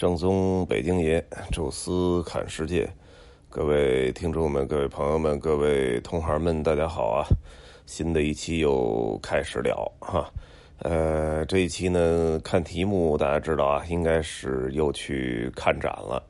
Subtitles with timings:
[0.00, 1.22] 正宗北京爷，
[1.52, 2.88] 宙斯看世界，
[3.50, 7.26] 各位听众们、各位朋友们、各位同行们，大家好啊！
[7.84, 10.32] 新的一期又开始了哈。
[10.78, 16.22] 呃，这一期呢，看题目大家知道啊，应该是又去看展了。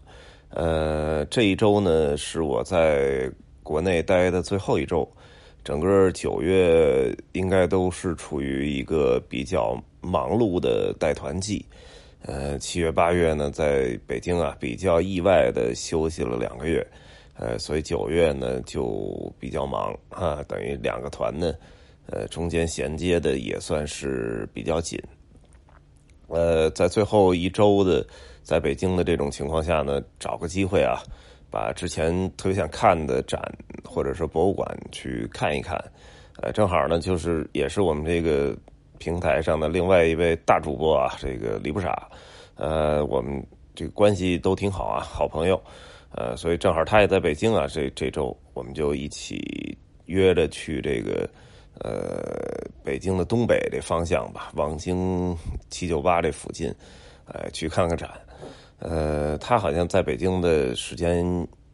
[0.48, 3.30] 呃，这一周呢是我在
[3.62, 5.09] 国内待的最后一周，
[5.62, 11.64] 整个九月应该都是处于一个比较忙碌的带团季。
[12.23, 16.87] 呃，七月八月呢，在北京啊，比较意外的休息了两个月，
[17.34, 21.55] 呃，所以九月呢就比较忙啊，等于两个团呢，
[22.06, 25.01] 呃，中间衔接的也算是比较紧。
[26.29, 28.06] 呃，在最后一周的
[28.43, 31.01] 在北京的这种情况下呢，找个机会啊，
[31.51, 33.41] 把之前特别想看的展
[33.82, 35.82] 或者说博物馆去看一看，
[36.43, 38.55] 呃，正好呢，就是也是我们这个。
[39.00, 42.06] 平台上的另外一位大主播啊，这个李不傻，
[42.56, 43.42] 呃，我们
[43.74, 45.59] 这个关系都挺好啊，好朋友，
[46.12, 51.26] 呃，所以正好他也在北京啊，这这周我们就一起约着去这个
[51.79, 52.23] 呃
[52.84, 55.35] 北京的东北这方向吧，望京
[55.70, 56.73] 七九八这附近，
[57.24, 58.10] 哎，去看看展。
[58.80, 61.24] 呃，他好像在北京的时间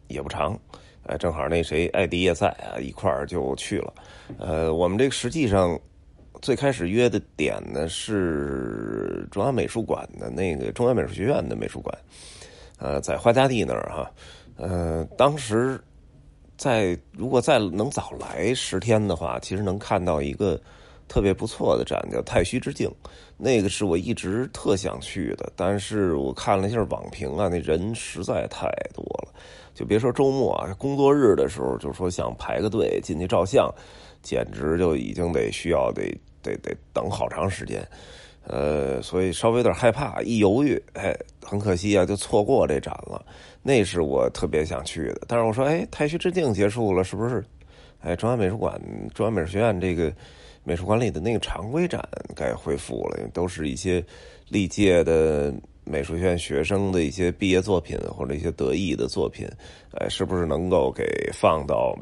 [0.06, 0.56] 也不长，
[1.06, 3.92] 哎，正好那谁艾迪也在啊，一块儿就去了。
[4.38, 5.76] 呃，我们这个实际上。
[6.42, 11.96] 最开始约的点呢是中央美术馆的那个中央美术学院的美术馆，
[12.78, 14.10] 呃，在花家地那儿哈，
[14.56, 15.80] 呃，当时
[16.56, 20.60] 在如果再能早来十天的话，其实能看到一个
[21.08, 22.88] 特别不错的展，叫《太虚之境》，
[23.36, 29.32] 那个是我一直特想去的，但是我看了一下网评啊，那人实在太多了，
[29.74, 33.72] 就别说周末啊，工作日的时候，就说想排个队进去照相，
[34.22, 36.02] 简直就已经得需要得。
[36.42, 37.84] 得得等好长时间，
[38.44, 43.20] 呃，所以稍微有点害怕，一犹豫，哎，很可惜啊，就错过这展了。
[43.64, 47.44] 那是我特别想去的，但是我说，哎，太虚之境结束了，是不是？
[47.98, 48.80] 哎，中央美术馆、
[49.12, 50.14] 中央美术学院这个
[50.62, 52.00] 美术馆里的那个常规展
[52.36, 54.00] 该恢复了，都是一些
[54.48, 55.52] 历届的
[55.82, 59.48] 美术学院学生的一些毕业作品或者一些得意的作品，
[59.94, 61.92] 哎，是不是能够给放到？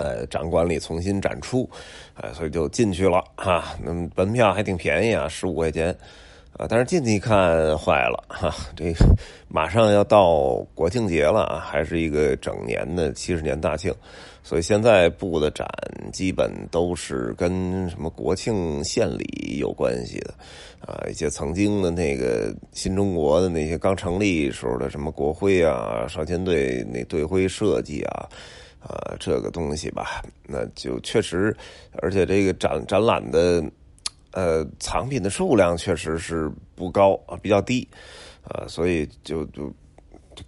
[0.00, 1.68] 呃，展馆里重新展出，
[2.14, 3.76] 呃，所以就进去了哈。
[3.84, 5.94] 那门票还挺便宜啊，十五块钱
[6.56, 6.64] 啊。
[6.66, 8.94] 但是进去一看，坏了哈，这
[9.46, 13.94] 马上要到国庆节了啊，还是一个整年的七十年大庆，
[14.42, 15.68] 所以现在布的展
[16.10, 20.32] 基本都是跟什么国庆献礼有关系的
[20.80, 28.26] 啊，一些曾经的那个新中国的那些刚成立时候的什么国徽啊、少先队那队徽设计啊。
[28.80, 31.54] 啊，这个东西吧，那就确实，
[32.00, 33.62] 而且这个展展览的，
[34.32, 37.86] 呃，藏品的数量确实是不高啊，比较低，
[38.42, 39.70] 啊，所以就就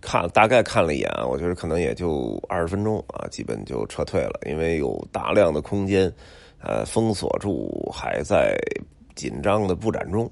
[0.01, 6.11] 看大概看了一眼啊，我觉得可能也就二十分钟啊，基本就撤退了，因为有大量的空间，
[6.59, 8.57] 呃，封锁住，还在
[9.15, 10.25] 紧张的布展中，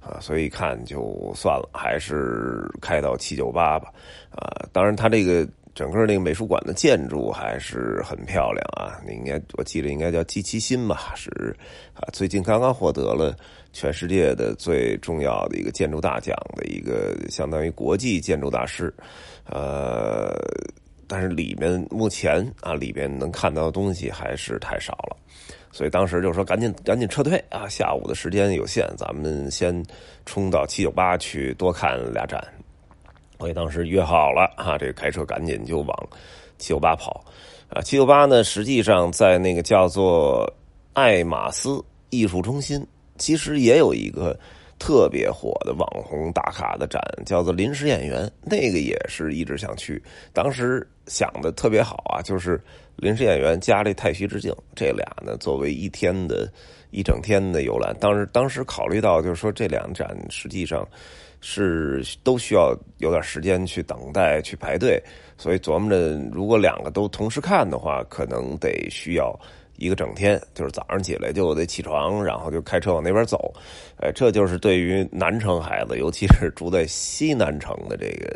[0.00, 3.92] 啊，所以看就算了，还是开到七九八吧，
[4.30, 5.46] 啊，当然他这个。
[5.74, 9.00] 整个那个美术馆的建筑还是很漂亮啊！
[9.04, 11.12] 你应该我记得应该叫季其新吧？
[11.16, 11.28] 是
[11.94, 13.36] 啊，最近刚刚获得了
[13.72, 18.94] 全世界的最重要的一个建筑大奖的一个相当于国际建筑大师。
[19.46, 20.32] 呃，
[21.08, 25.16] 但是里面目前啊，里边能看到的东西还是太少了，
[25.72, 27.68] 所以当时就说赶紧赶紧撤退啊！
[27.68, 29.84] 下午的时间有限，咱们先
[30.24, 32.40] 冲到七九八去多看俩展。
[33.44, 36.08] 所以当时约好了啊，这个开车赶紧就往
[36.56, 37.22] 七九八跑
[37.68, 37.82] 啊。
[37.82, 40.50] 七九八呢，实际上在那个叫做
[40.94, 41.68] 爱马仕
[42.08, 42.82] 艺术中心，
[43.18, 44.34] 其实也有一个
[44.78, 48.32] 特别火的网红打卡的展，叫做临时演员。
[48.40, 52.58] 那个也是一直想去，当时想的特别好啊，就是
[52.96, 56.50] 临时演员加这太虚之境，这俩呢作为一天的
[56.92, 57.94] 一整天的游览。
[58.00, 60.88] 当时当时考虑到，就是说这两展实际上。
[61.46, 64.98] 是都需要有点时间去等待、去排队，
[65.36, 69.38] 所以琢磨着，如果两个都同时看的话，可能得需要
[69.76, 73.52] 一个整天，就是早上起来就得起床，然后就开车往那边走。
[73.98, 78.34] 哎，这就是对于南城孩子，尤其是住在西南城的这个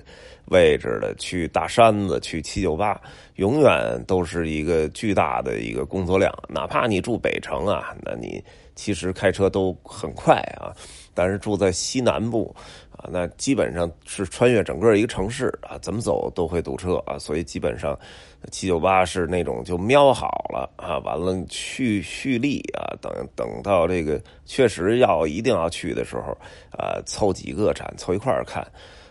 [0.50, 3.00] 位置的，去大山子、去七九八，
[3.36, 6.30] 永远都是一个巨大的一个工作量。
[6.46, 8.44] 哪怕你住北城啊，那你
[8.74, 10.76] 其实开车都很快啊，
[11.14, 12.54] 但是住在西南部。
[12.98, 17.96] 啊，那基本上是穿越整个一个城市啊，怎么走都会堵车啊，所以基本上
[18.50, 26.36] 七九八是那种就瞄好了啊，完了去蓄力啊，等等到这个确实要一定要去的时候
[26.76, 28.62] 啊，凑几个展凑一块儿看，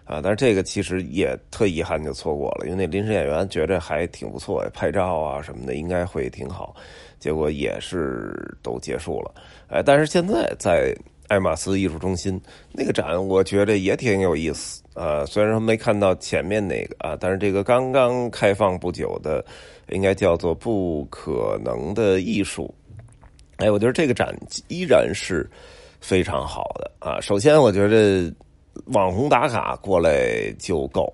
[0.04, 6.76] 啊，但是这个其实也特遗憾就错过了，因为那临时演员觉着还挺不错，拍照啊什么的应该会挺好，
[7.20, 9.34] 结果也是都结束了。
[9.70, 10.94] 哎，但是现在在
[11.28, 12.40] 爱马仕艺术中心
[12.72, 15.26] 那个展，我觉得也挺有意思啊。
[15.26, 19.44] 虽然说没看到前面那个啊，但是这个刚刚开放不久的，
[19.90, 22.74] 应该叫做“不可能的艺术”。
[23.58, 24.36] 哎，我觉得这个展
[24.68, 25.50] 依然是
[26.00, 27.20] 非常好的啊。
[27.22, 28.34] 首先，我觉得。
[28.94, 31.12] 网红打卡过来就够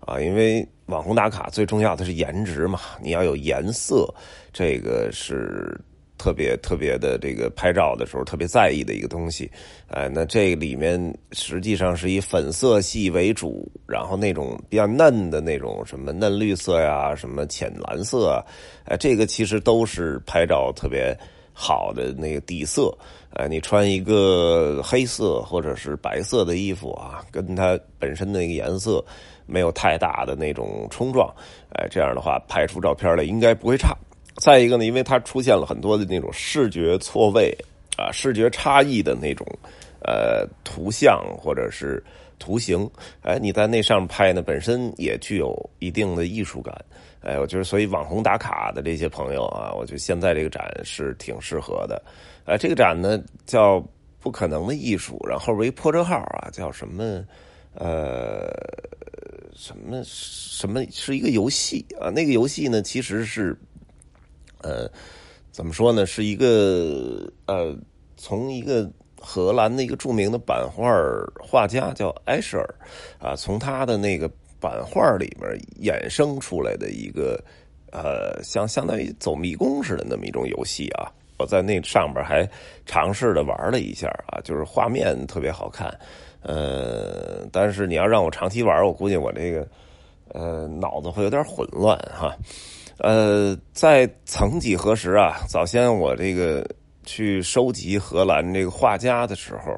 [0.00, 4.06] 啊，因为网红打卡最重要的是颜值嘛，你要有颜色，
[4.52, 5.80] 这个是
[6.18, 9.50] 特别特别的这个拍照的时候特别在意的一个东西。
[9.88, 10.98] 哎，那这里面
[11.32, 18.42] 实际上是以粉色系为主，然后那种比较嫩的那种什么嫩绿色呀，什么浅蓝色啊，
[18.84, 21.16] 哎，这个其实都是拍照特别。
[21.58, 22.94] 好的那个底色，
[23.30, 29.02] 哎，你穿一个黑色或者是白色的衣服啊，跟它本身的那个颜色
[29.46, 31.34] 没有太大的那种冲撞，
[31.70, 33.96] 哎，这样的话拍出照片来应该不会差。
[34.36, 37.56] 再一个呢，因为它出现了很多的那种视觉错位
[37.96, 39.46] 啊、视觉差异的那种
[40.00, 42.02] 呃图像或者是
[42.38, 42.88] 图形，
[43.22, 46.74] 哎，你在那上面拍呢，本身也具有一定的艺术感。
[47.22, 52.00] 哎，我觉得，所以网红打卡的这些朋友啊，我觉得现在这个展是挺适合的。
[52.44, 53.82] 哎，这个展呢叫
[54.20, 57.24] “不可能的艺术”，然后为破折号啊，叫什么？
[57.74, 58.48] 呃，
[59.54, 62.10] 什么什么是一个游戏啊？
[62.10, 63.58] 那个游戏呢，其实是
[64.66, 64.90] 呃，
[65.52, 66.04] 怎么说呢？
[66.04, 67.76] 是一个呃，
[68.16, 68.90] 从一个
[69.20, 70.92] 荷兰的一个著名的版画
[71.38, 72.74] 画家叫埃舍尔
[73.20, 74.28] 啊，从他的那个。
[74.58, 75.52] 版画里面
[75.82, 77.38] 衍生出来的一个，
[77.92, 82.48] 呃，像相当于走迷宫似的那么一种游戏啊，我在那上边还
[82.86, 85.94] 尝试的玩了一下啊，就是画面特别好看，
[86.40, 89.68] 呃，但是你要让我长期玩，我估计我这个
[90.28, 92.34] 呃脑子会有点混乱哈，
[92.98, 96.68] 呃，在曾几何时啊，早先我这个
[97.04, 99.72] 去收集荷兰这个画家的时候，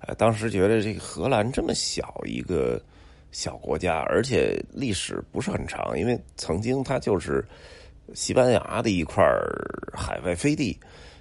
[0.00, 2.80] 呃，当时觉得这个荷兰这么小一个。
[3.32, 7.46] 小国家，而且历史不是很长，因为曾经它就是
[8.12, 9.24] 西班牙的一块
[9.94, 10.76] 海外飞地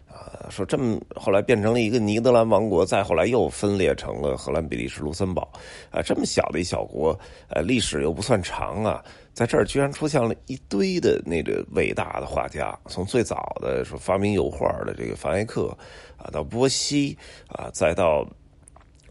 [0.10, 0.50] 啊。
[0.50, 5.48] 说这么后来变成了一个尼德兰王国，再后来又分裂成了荷兰、比利时、卢森堡
[5.92, 6.02] 啊。
[6.02, 7.18] 这么小的一小国，
[7.50, 9.04] 呃，历史又不算长啊，
[9.34, 15.76] 在这儿居然出现了一堆的那个伟大的画家，从最早的说发明油画的这个凡艾克
[16.18, 17.18] 啊，到波西
[17.48, 18.28] 啊，再到。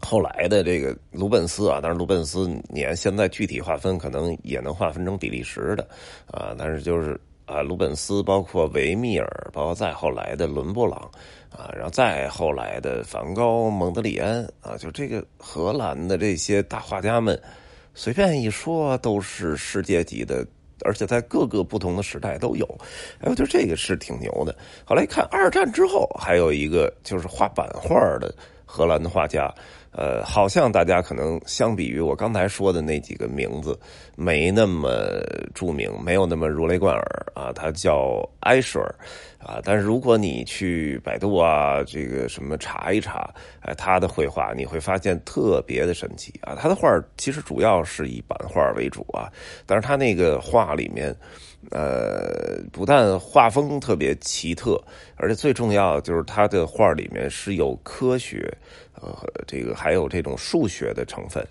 [0.01, 5.85] 后来的这个鲁本斯啊，但是鲁本斯你按现在具体划分，可能也能划分成比利时的
[6.31, 7.19] 啊，但是就是
[7.49, 11.09] 啊，鲁本斯包括维米尔，包括再后来的伦勃朗
[11.51, 17.41] 啊，然后再后来的梵高、蒙德里安啊，就这个荷兰的这些大画家们，
[17.95, 20.45] 随便一说都是世界级的，
[20.85, 22.65] 而且在各个不同的时代都有。
[23.19, 24.55] 哎，我觉得这个是挺牛的。
[24.85, 28.31] 后来一看，二战之后还有一个就是画版画的
[28.63, 29.51] 荷兰的画家。
[29.91, 33.77] 呃，好像大家可能相比于我刚才说的那几个名字，
[34.15, 35.19] 没那么
[35.55, 37.03] 著名，没有那么如雷贯耳
[37.33, 37.51] 啊。
[37.53, 38.95] 他叫埃舍尔
[39.39, 46.55] 啊，但是如果你去百度啊，这个什么查一查，哎，他的绘画你会发现特别的神奇啊。
[46.55, 46.87] 他的画
[47.17, 49.27] 其实主要是以版画为主啊，
[49.65, 51.15] 但是他那个画里面，
[51.71, 54.79] 呃，不但画风特别奇特，
[55.15, 58.55] 而且最重要就是他的画里面是有科学。
[59.01, 61.45] 呃，这个还有这种数学的成分。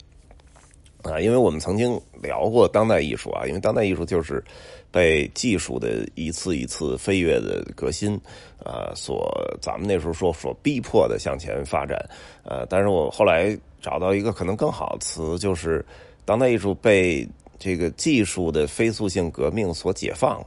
[1.02, 4.42] 啊，因为我们曾经聊过当代艺术啊，因为当代艺术就是
[4.90, 8.20] 被技术的一次一次飞跃的革新
[8.64, 11.96] 啊，所咱们那时候说所逼迫的向前发展
[12.42, 15.86] 呃，但是我后来找到一个可能更好的词，就是
[16.24, 17.26] 当代艺术被
[17.58, 20.44] 这个技术的飞速性革命所解放。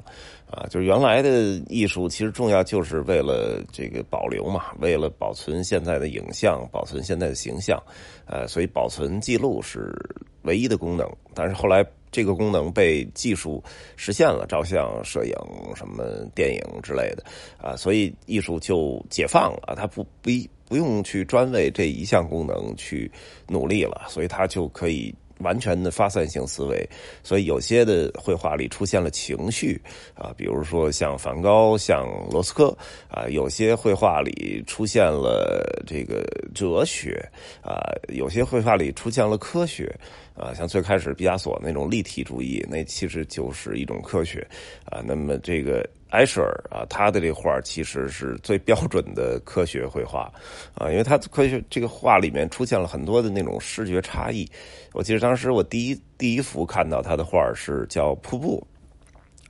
[0.52, 7.82] 啊，就是原来的艺术，其实重要就是为了这个保留嘛，为了保存现在的影像，保存现在的形象，
[8.26, 9.98] 呃，所以保存记录是
[10.42, 11.10] 唯一的功能。
[11.34, 13.64] 但是后来这个功能被技术
[13.96, 15.34] 实现了，照相、摄影、
[15.74, 16.04] 什么
[16.36, 17.24] 电影之类的，
[17.58, 20.30] 啊，所以艺术就解放了，它不不
[20.68, 23.10] 不用去专为这一项功能去
[23.48, 25.16] 努力了，所以它就可以。
[25.42, 26.88] 完全的发散性思维，
[27.24, 29.82] 所以有些的绘画里出现了情绪
[30.16, 32.76] 啊，比如说像梵高、像罗斯科
[33.10, 37.24] 啊，有些绘画里出现了这个哲学
[37.62, 37.80] 啊，
[38.10, 39.94] 有些绘画里出现了科学
[40.36, 44.48] 啊，像最开始毕加索那种立体主义，那其实就是一种科学
[44.86, 45.02] 啊。
[45.06, 50.32] 那么这个埃舍尔啊，他的这画其实是最标准的科学绘画
[50.76, 54.50] 啊，因为他科学这个画里面出现了很多的那种视觉差异。
[54.94, 58.66] 我记得当时我第一第一幅看到他的画是叫瀑布。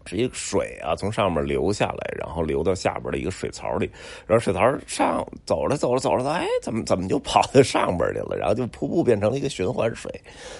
[0.05, 3.89] 是一个水啊，从上面流下来，然后流到下边的一个水槽里，
[4.25, 8.35] 然后水槽上走着走着走着，哎，怎么怎么就跑到上边去了？
[8.35, 10.11] 然后就瀑布变成了一个循环水，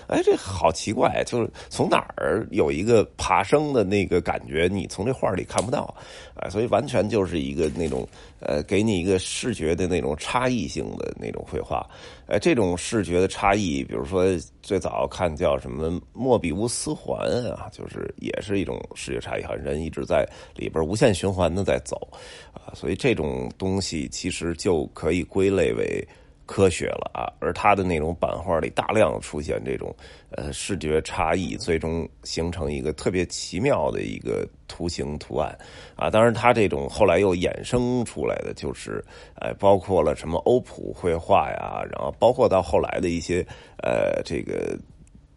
[0.08, 5.94] 哎，这好奇怪，就是从哪儿有一个爬升的那个感觉，你从这画里看不到，
[6.36, 8.08] 啊，所以完全就是一个那种
[8.42, 11.84] 呃，给你一个视觉的那种差异性的那种绘画，
[12.28, 14.26] 哎，这种视觉的差异，比如说
[14.62, 17.20] 最早看叫什么莫比乌斯环
[17.52, 19.31] 啊，就是也是一种视觉差。
[19.38, 19.42] 异。
[19.62, 22.08] 人一直在里边无限循环的在走，
[22.54, 26.08] 啊，所以这种东西其实就可以归类为
[26.46, 27.28] 科学了啊。
[27.40, 29.94] 而它的那种版画里大量出现这种
[30.30, 35.54] 呃视觉差异，最终形成一个特别奇妙的一个图形图案
[35.96, 36.10] 啊。
[36.10, 39.04] 当然，它这种后来又衍生出来的就是，
[39.36, 43.46] 呃，包括了什么欧普绘画呀，然后包括到后来的一些
[43.84, 44.78] 呃这个。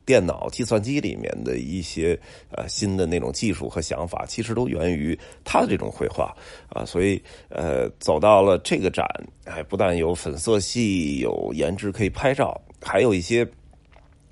[0.07, 2.19] 电脑、计算机里面的一些
[2.51, 6.35] 呃新的那种技术和想法，其实都源于他的这种绘画
[6.69, 9.07] 啊，所以呃走到了这个展，
[9.45, 13.47] 还不但有粉色系，有颜值可以拍照，还有一些。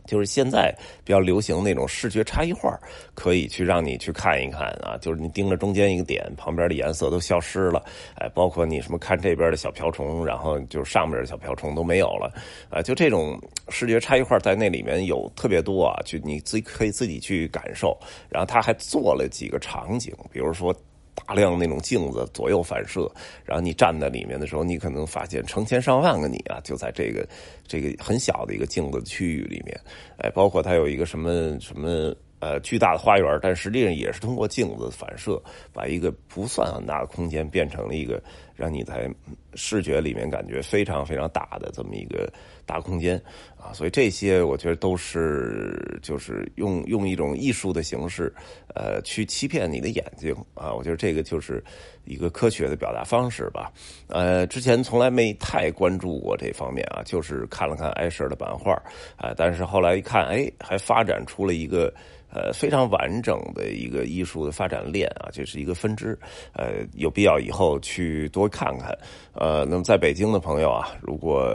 [0.06, 2.78] 就是现在比较流行那种视觉差异画，
[3.14, 4.96] 可以去让你去看一看啊。
[5.00, 7.84] 就是你盯着中间一个点，旁边的颜色都消失了，
[8.16, 12.32] 哎，包括你什么看这边的小瓢虫，然后就上面的小瓢虫都没有了，
[12.70, 17.98] 啊，就这种视觉差异画在那里面有特别多啊，就你自己可以自己去感受。
[18.28, 20.74] 然后他还做了几个场景，比如说。
[21.14, 23.10] 大量那种镜子左右反射，
[23.44, 27.26] 然后你站在里面的时候，你可能发现成千上万个你啊，就在这个
[27.66, 29.78] 这个很小的一个镜子区域里面，
[30.18, 35.40] 哎，包括它有一个什么什么呃巨大的花园，但实际上也是通过镜子反射，
[35.72, 38.20] 把一个不算很大的空间变成了一个
[38.56, 39.08] 让你在
[39.54, 42.28] 视觉里面感觉非常非常大的这么一个
[42.66, 43.16] 大空间。
[43.56, 48.34] 啊，所以这些我觉得都是就是用用一种艺术的形式，
[48.74, 50.74] 呃，去欺骗你的眼睛啊。
[50.74, 51.62] 我觉得这个就是
[52.04, 53.70] 一个科学的表达方式吧。
[54.08, 58.72] 呃，之前从来没太关注过这方面啊，就是看了看埃舍尔的版画
[59.14, 61.94] 啊，但是后来一看，哎，还发展出了一个。
[62.34, 66.18] 呃，非常完整的一个艺术的发展链啊，这是一个分支，
[66.54, 68.96] 呃，有必要以后去多看看。
[69.34, 71.52] 呃，那么在北京的朋友啊，如果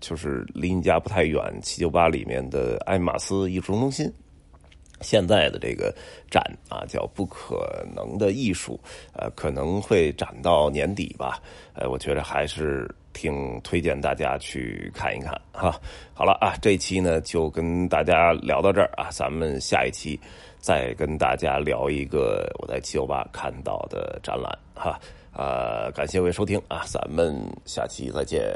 [0.00, 4.10] 就是离你家不太远，七九八里面的艾马斯艺术中心。
[5.02, 5.94] 现在的这个
[6.30, 8.78] 展啊，叫“不可能的艺术”，
[9.16, 11.40] 呃，可能会展到年底吧。
[11.72, 15.78] 呃，我觉得还是挺推荐大家去看一看哈。
[16.14, 20.18] 好了啊，这期呢就跟大家聊到这儿啊，咱们下一期
[20.58, 24.98] 再跟大家聊一个我在七九八看到的展览哈。
[25.32, 28.52] 啊，感谢各位收听啊，咱们下期再见。